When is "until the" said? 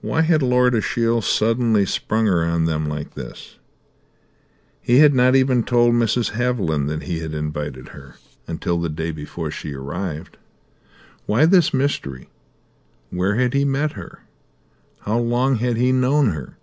8.46-8.88